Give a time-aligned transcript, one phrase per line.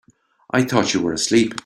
[0.49, 1.53] I thought you were asleep.